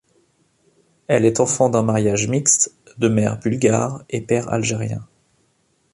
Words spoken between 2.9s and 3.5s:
de mère